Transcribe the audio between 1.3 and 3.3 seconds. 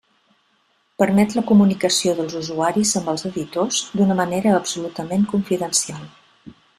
la comunicació dels usuaris amb els